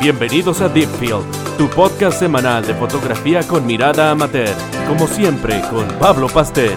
[0.00, 1.26] Bienvenidos a Deepfield,
[1.58, 4.48] tu podcast semanal de fotografía con mirada amateur,
[4.88, 6.70] como siempre con Pablo Pastel.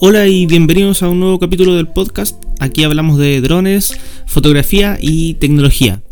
[0.00, 2.44] Hola y bienvenidos a un nuevo capítulo del podcast.
[2.58, 6.02] Aquí hablamos de drones, fotografía y tecnología.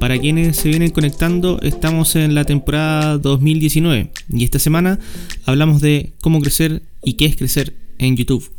[0.00, 4.98] Para quienes se vienen conectando, estamos en la temporada 2019 y esta semana
[5.46, 8.50] hablamos de cómo crecer y qué es crecer en YouTube.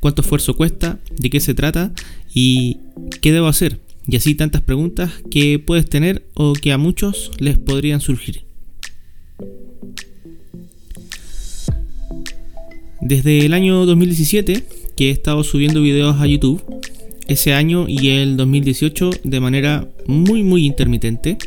[0.00, 1.92] Cuánto esfuerzo cuesta, de qué se trata
[2.34, 2.78] y
[3.22, 3.80] qué debo hacer.
[4.06, 8.44] Y así tantas preguntas que puedes tener o que a muchos les podrían surgir.
[13.00, 16.62] Desde el año 2017 que he estado subiendo videos a YouTube,
[17.32, 21.38] ese año y el 2018 de manera muy muy intermitente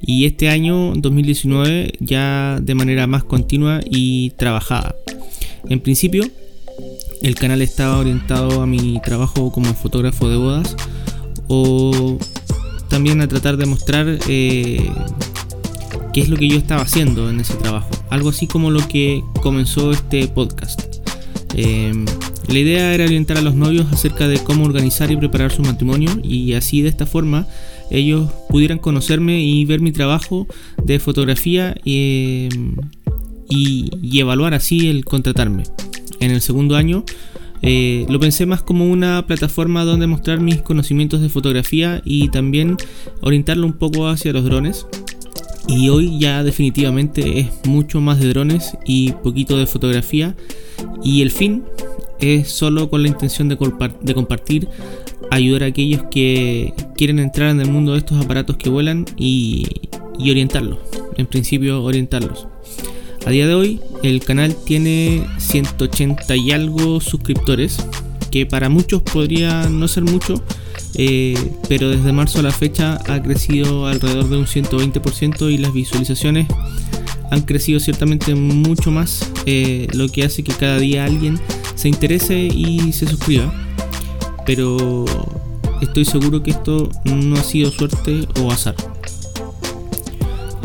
[0.00, 4.94] y este año 2019 ya de manera más continua y trabajada.
[5.68, 6.24] En principio
[7.22, 10.76] el canal estaba orientado a mi trabajo como fotógrafo de bodas
[11.48, 12.18] o
[12.88, 14.90] también a tratar de mostrar eh,
[16.12, 17.90] qué es lo que yo estaba haciendo en ese trabajo.
[18.10, 20.80] Algo así como lo que comenzó este podcast.
[21.54, 22.06] Em,
[22.48, 26.10] la idea era orientar a los novios acerca de cómo organizar y preparar su matrimonio
[26.22, 27.46] y así de esta forma
[27.90, 30.46] ellos pudieran conocerme y ver mi trabajo
[30.82, 32.76] de fotografía y, em,
[33.50, 35.64] y, evaluar así el contratarme.
[36.20, 37.04] En el segundo año
[37.60, 42.76] eh, lo pensé más como una plataforma donde mostrar mis conocimientos de fotografía y también
[43.20, 44.86] orientarlo un poco hacia los drones.
[45.66, 50.34] Y hoy ya definitivamente es mucho más de drones y poquito de fotografía.
[51.04, 51.64] Y el fin
[52.20, 54.68] es solo con la intención de, compartir,
[55.30, 59.66] ayudar a aquellos que quieren entrar en el mundo de estos aparatos que vuelan y,
[60.20, 60.78] orientarlos.
[61.16, 62.46] En principio orientarlos.
[63.26, 67.78] A día de hoy el canal tiene 180 y algo suscriptores,
[68.30, 70.42] que para muchos podría no ser mucho,
[70.94, 71.36] eh,
[71.68, 76.46] pero desde marzo a la fecha ha crecido alrededor de un 120% y las visualizaciones
[77.30, 81.38] han crecido ciertamente mucho más, eh, lo que hace que cada día alguien
[81.78, 83.54] se interese y se suscriba.
[84.44, 85.04] Pero
[85.80, 88.74] estoy seguro que esto no ha sido suerte o azar.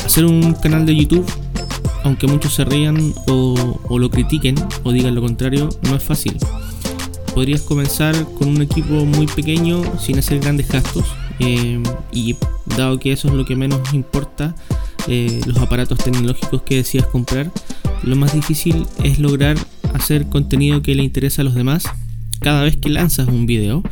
[0.03, 1.25] Hacer un canal de YouTube,
[2.03, 6.37] aunque muchos se rían o, lo critiquen o digan lo contrario, no es fácil
[7.33, 11.03] podrías comenzar con un equipo muy pequeño sin hacer grandes gastos
[11.39, 11.81] eh,
[12.11, 12.35] y
[12.77, 14.53] dado que eso es lo que menos importa,
[15.07, 17.51] eh, los aparatos tecnológicos que decidas comprar,
[18.03, 19.57] lo más difícil es lograr
[19.93, 21.85] hacer contenido que le interesa a los demás
[22.39, 23.83] cada vez que lanzas un video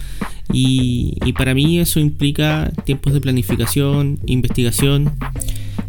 [0.54, 5.14] y, para mí eso implica tiempos de planificación, investigación,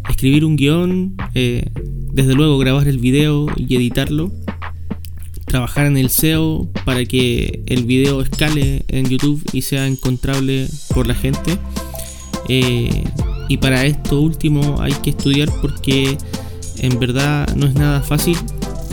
[0.09, 1.65] escribir un guion, eh,
[2.13, 4.31] desde luego grabar el video y editarlo
[5.45, 11.05] trabajar en el SEO para que el video escale en YouTube y sea encontrable por
[11.05, 11.59] la gente.
[12.49, 13.03] Eh,
[13.49, 16.17] y para esto último hay que estudiar porque
[16.79, 18.35] en verdad no es nada fácil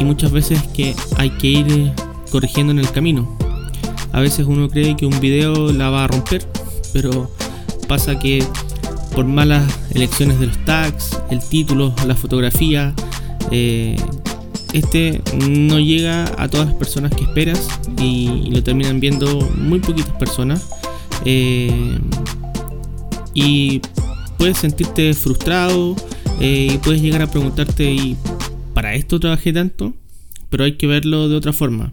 [0.00, 1.92] y muchas veces que hay que ir
[2.32, 3.36] corrigiendo en el camino.
[4.12, 6.44] A veces uno cree que un video la va a romper,
[6.92, 7.30] pero
[7.86, 8.44] pasa que
[9.14, 9.62] por malas
[9.94, 12.94] elecciones de los tags, el título, la fotografía,
[13.50, 13.96] eh,
[14.72, 17.68] este no llega a todas las personas que esperas
[18.00, 20.68] y lo terminan viendo muy poquitas personas.
[21.24, 21.98] Eh,
[23.34, 23.80] y
[24.38, 25.94] puedes sentirte frustrado
[26.40, 28.16] eh, y puedes llegar a preguntarte, ¿y
[28.80, 29.94] para esto trabajé tanto?
[30.48, 31.92] Pero hay que verlo de otra forma.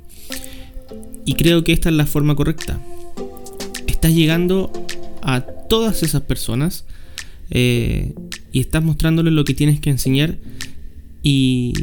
[1.25, 2.79] Y creo que esta es la forma correcta.
[3.87, 4.71] Estás llegando
[5.21, 6.85] a todas esas personas
[7.49, 8.13] eh,
[8.53, 10.37] y estás mostrándoles lo que tienes que enseñar
[11.21, 11.73] y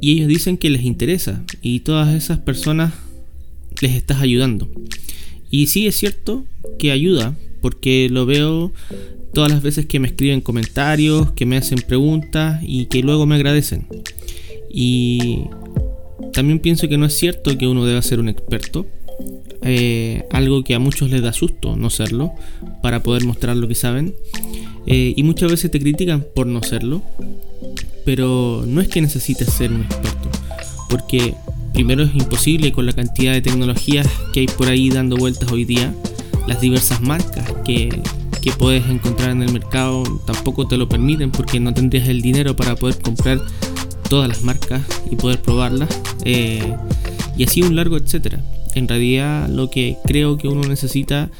[0.00, 2.94] y ellos dicen que les interesa y todas esas personas
[3.82, 4.70] les estás ayudando.
[5.50, 6.46] Y sí es cierto
[6.78, 8.72] que ayuda, porque lo veo
[9.32, 13.34] todas las veces que me escriben comentarios, que me hacen preguntas y que luego me
[13.34, 13.86] agradecen.
[14.72, 15.44] Y
[16.32, 18.86] también pienso que no es cierto que uno deba ser un experto.
[19.64, 22.32] Eh, algo que a muchos les da susto no serlo,
[22.82, 24.14] para poder mostrar lo que saben.
[24.86, 27.02] Eh, y muchas veces te critican por no serlo
[28.04, 30.30] pero no es que necesites ser un experto,
[30.88, 31.34] porque
[31.72, 35.64] primero es imposible con la cantidad de tecnologías que hay por ahí dando vueltas hoy
[35.64, 35.94] día,
[36.46, 38.02] las diversas marcas que,
[38.58, 42.74] puedes encontrar en el mercado tampoco te lo permiten porque no tendrías el dinero para
[42.74, 43.40] poder comprar
[44.12, 45.88] todas las marcas y poder probarlas,
[46.26, 46.76] eh,
[47.38, 48.44] y así un largo etcétera.
[48.74, 51.30] En realidad lo que creo que uno necesita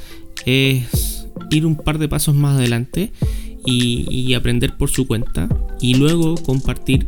[0.47, 3.13] es ir un par de pasos más adelante
[3.67, 5.51] y, aprender por su cuenta
[5.83, 7.05] y luego compartir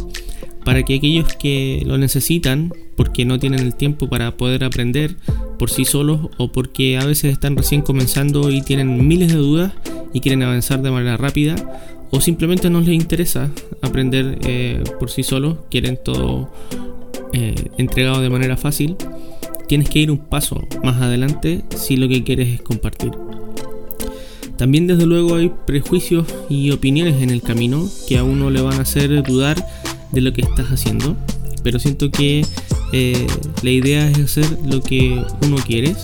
[0.67, 5.17] para que aquellos que lo necesitan porque no tienen el tiempo para poder aprender
[5.59, 9.73] por sí solos o porque a veces están recién comenzando y tienen miles de dudas
[10.13, 11.57] y quieren avanzar de manera rápida
[12.15, 13.51] o simplemente no les interesa
[13.83, 16.49] aprender eh, por sí solos, quieren todo
[17.33, 18.95] eh, entregado de manera fácil,
[19.67, 23.11] tienes que ir un paso más adelante si lo que quieres es compartir.
[24.57, 28.75] También desde luego hay prejuicios y opiniones en el camino que a uno le van
[28.75, 29.67] a hacer dudar
[30.13, 31.17] de lo que estás haciendo,
[31.65, 32.47] pero siento que
[32.93, 33.27] eh,
[33.65, 35.97] la idea es hacer lo que uno quiere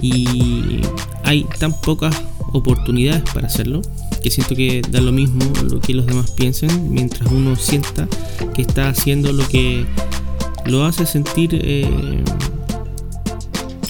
[0.00, 0.78] y
[1.24, 2.14] hay tan pocas
[2.52, 3.82] oportunidades para hacerlo
[4.22, 8.08] que siento que da lo mismo lo que los demás piensen mientras uno sienta
[8.54, 9.84] que está haciendo lo que
[10.66, 12.22] lo hace sentir eh,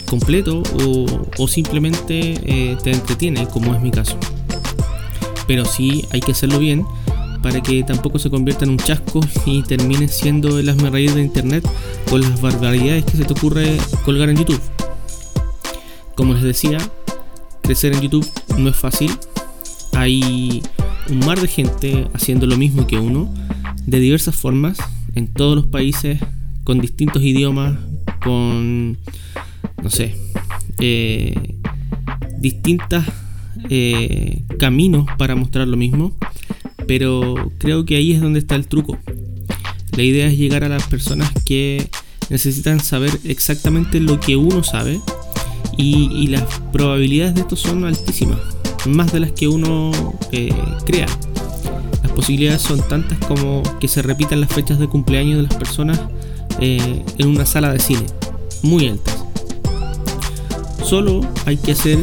[0.07, 0.63] completo
[1.39, 4.17] o, simplemente eh, te entretiene como es mi caso
[5.47, 6.85] pero sí hay que hacerlo bien
[7.47, 11.65] para que tampoco se convierta en un chasco y termine siendo el asme de internet
[12.11, 14.61] con las barbaridades que se te ocurre colgar en YouTube.
[16.17, 16.79] Como les decía,
[17.63, 18.29] crecer en YouTube
[18.59, 19.17] no es fácil.
[19.97, 20.63] Hay
[21.09, 23.33] un mar de gente haciendo lo mismo que uno,
[23.87, 24.79] de diversas formas,
[25.15, 26.21] en todos los países,
[26.65, 27.79] con distintos idiomas,
[28.23, 28.99] con,
[29.83, 30.15] no sé,
[30.81, 31.55] eh,
[32.39, 33.05] distintos
[33.71, 36.13] eh, caminos para mostrar lo mismo.
[36.87, 38.99] Pero creo que ahí es donde está el truco.
[39.97, 41.89] La idea es llegar a las personas que
[42.29, 45.01] necesitan saber exactamente lo que uno sabe
[45.79, 48.39] y, las probabilidades de esto son altísimas,
[48.87, 49.91] más de las que uno
[50.33, 50.53] eh,
[50.85, 51.07] crea.
[52.03, 56.01] Las posibilidades son tantas como que se repitan las fechas de cumpleaños de las personas
[56.61, 58.07] eh, en una sala de cine,
[58.63, 59.25] muy altas.
[60.85, 61.99] Solo hay que hacer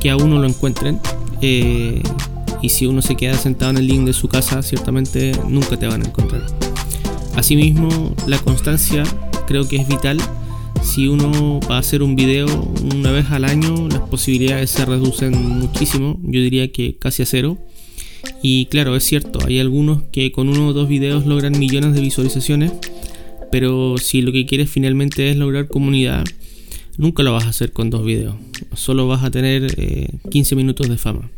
[0.00, 1.00] que a uno lo encuentren.
[1.40, 2.02] Eh,
[2.62, 5.86] y si uno se queda sentado en el link de su casa, ciertamente nunca te
[5.86, 6.44] van a encontrar.
[7.36, 9.04] Asimismo, la constancia
[9.46, 10.18] creo que es vital
[10.86, 12.46] si uno va a hacer un video
[12.94, 17.58] una vez al año, las posibilidades se reducen muchísimo, yo diría que casi a cero.
[18.40, 22.00] Y claro, es cierto, hay algunos que con uno o dos videos logran millones de
[22.00, 22.72] visualizaciones,
[23.50, 26.24] pero si lo que quieres finalmente es lograr comunidad,
[26.96, 28.36] nunca lo vas a hacer con dos videos,
[28.74, 29.66] solo vas a tener
[30.30, 31.30] 15 eh, minutos de fama.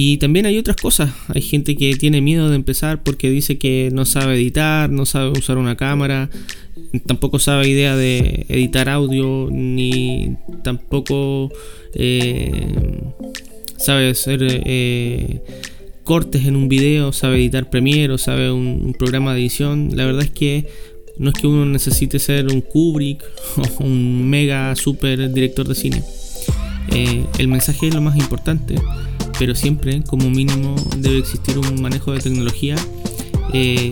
[0.00, 1.10] Y también hay otras cosas.
[1.26, 5.30] Hay gente que tiene miedo de empezar porque dice que no sabe editar, no sabe
[5.30, 6.30] usar una cámara,
[7.06, 11.50] tampoco sabe idea de editar audio, ni tampoco
[11.94, 12.64] eh,
[13.76, 15.42] sabe hacer eh,
[16.04, 19.96] cortes en un video, sabe editar Premiere o sabe un, programa de edición.
[19.96, 20.68] La verdad es que
[21.16, 23.24] no es que uno necesite ser un Kubrick
[23.80, 26.04] o un mega super director de cine.
[26.92, 28.76] Eh, el mensaje es lo más importante
[29.38, 32.76] pero siempre como mínimo debe existir un manejo de tecnología
[33.52, 33.90] eh,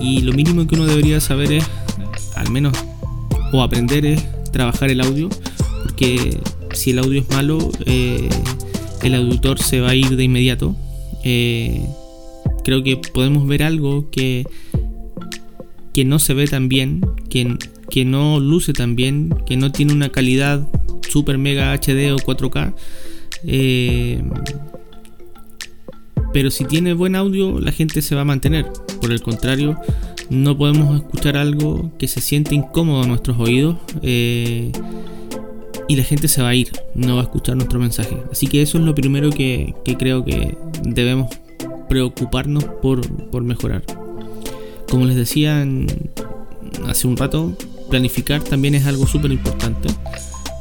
[0.00, 1.64] y lo mínimo que uno debería saber es,
[2.36, 2.72] al menos,
[3.52, 5.28] o aprender es trabajar el audio,
[5.82, 6.38] porque
[6.72, 8.28] si el audio es malo, eh,
[9.02, 10.76] el auditor se va a ir de inmediato.
[11.24, 11.84] Eh,
[12.64, 14.46] creo que podemos ver algo que,
[15.92, 17.56] que no se ve tan bien, que,
[17.90, 20.66] que no luce tan bien, que no tiene una calidad
[21.08, 22.74] super mega HD o 4K.
[23.44, 24.22] Eh,
[26.32, 28.66] pero si tiene buen audio, la gente se va a mantener.
[29.00, 29.78] Por el contrario,
[30.30, 34.72] no podemos escuchar algo que se siente incómodo a nuestros oídos eh,
[35.88, 38.16] y la gente se va a ir, no va a escuchar nuestro mensaje.
[38.30, 41.34] Así que eso es lo primero que, creo que debemos
[41.88, 43.82] preocuparnos por, mejorar.
[44.88, 45.66] Como les decía
[46.86, 47.56] hace un rato,
[47.88, 49.88] planificar también es algo súper importante.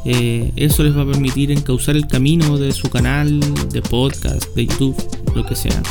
[0.10, 3.42] Eh, eso les va a permitir encauzar el camino de su canal,
[3.74, 4.96] de podcast, de YouTube,
[5.36, 5.84] lo que sea.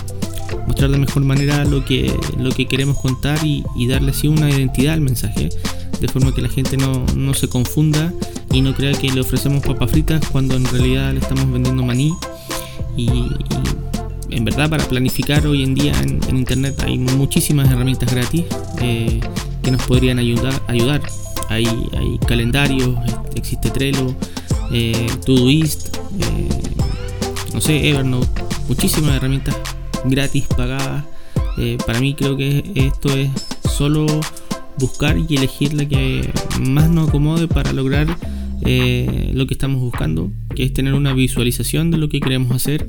[0.66, 4.94] Mostrar de mejor manera lo que, lo que queremos contar y, darle así una identidad
[4.94, 5.50] al mensaje,
[6.00, 8.10] de forma que la gente no, se confunda
[8.50, 12.14] y no crea que le ofrecemos papas fritas cuando en realidad le estamos vendiendo maní.
[12.96, 13.10] Y,
[14.30, 18.44] en verdad para planificar hoy en día en, internet hay muchísimas herramientas gratis
[18.80, 19.20] eh,
[19.62, 21.00] que nos podrían ayudar, ayudar
[21.48, 22.96] hay, hay calendarios,
[23.38, 24.14] existe Trello,
[24.72, 26.48] eh, Todoist, eh,
[27.54, 29.56] no sé, Evernote, muchísimas herramientas
[30.04, 31.04] gratis, pagadas.
[31.58, 33.30] Eh, para mí creo que esto es
[33.70, 34.06] solo
[34.78, 38.06] buscar y elegir la que más nos acomode para lograr
[38.62, 42.88] eh, lo que estamos buscando, que es tener una visualización de lo que queremos hacer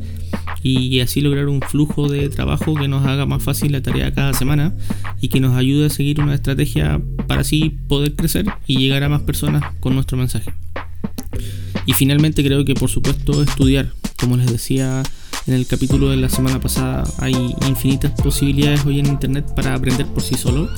[0.68, 4.34] y así lograr un flujo de trabajo que nos haga más fácil la tarea cada
[4.34, 4.76] semana
[5.22, 9.10] y que nos ayude a seguir una estrategia para así poder crecer y llegar a
[9.10, 10.52] más personas con nuestro mensaje.
[11.86, 15.04] Y finalmente creo que por supuesto estudiar, como les decía
[15.48, 17.34] en el capítulo de la semana pasada, hay
[17.68, 20.70] infinitas posibilidades hoy en Internet para aprender por sí solo.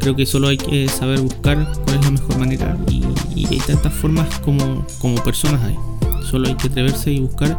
[0.00, 3.02] Creo que solo hay que saber buscar cuál es la mejor manera y,
[3.46, 5.76] hay tantas formas como, como personas hay.
[6.24, 7.58] Solo hay que atreverse y buscar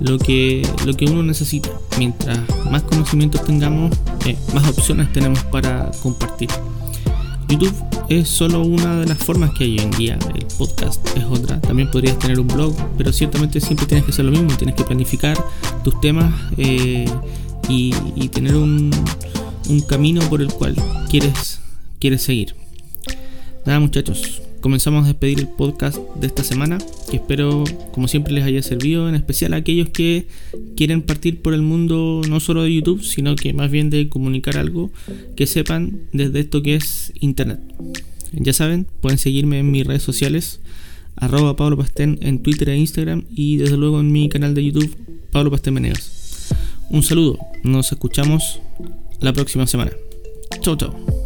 [0.00, 1.70] lo que, lo que uno necesita.
[1.98, 2.38] Mientras
[2.70, 6.48] más conocimientos tengamos, eh, más opciones tenemos para compartir.
[7.48, 7.74] YouTube
[8.08, 11.60] es solo una de las formas que hay hoy en día, el podcast es otra.
[11.60, 14.84] También podrías tener un blog, pero ciertamente siempre tienes que hacer lo mismo, tienes que
[14.84, 15.36] planificar
[15.84, 17.08] tus temas eh,
[17.68, 17.92] y,
[18.28, 18.90] tener un,
[19.68, 20.76] un camino por el cual
[21.08, 21.60] quieres,
[22.00, 22.54] quieres seguir.
[23.64, 28.42] Nada muchachos, comenzamos a despedir el podcast de esta semana, que espero como siempre les
[28.42, 30.26] haya servido, en especial a aquellos que
[30.76, 34.58] quieren partir por el mundo no solo de YouTube, sino que más bien de comunicar
[34.58, 34.90] algo
[35.36, 37.60] que sepan desde esto que es Internet.
[38.32, 40.58] Ya saben, pueden seguirme en mis redes sociales,
[41.14, 44.96] arroba Pablo Pastén en Twitter e Instagram y desde luego en mi canal de YouTube,
[45.30, 46.48] Pablo Pastén Menegas.
[46.90, 48.58] Un saludo, nos escuchamos
[49.20, 49.92] la próxima semana.
[50.60, 51.25] Chau, chau.